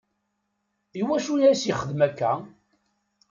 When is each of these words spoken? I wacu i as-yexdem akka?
I 0.99 1.01
wacu 1.07 1.33
i 1.37 1.45
as-yexdem 1.51 2.01
akka? 2.07 2.31